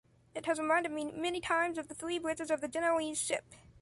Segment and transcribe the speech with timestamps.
[0.33, 3.53] It has reminded me many times of the three bridges of the Genoese ship.